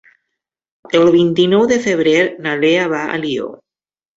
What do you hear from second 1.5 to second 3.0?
de febrer na Lea